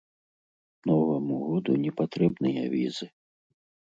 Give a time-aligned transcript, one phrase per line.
[0.91, 3.05] Новаму году не патрэбныя візы.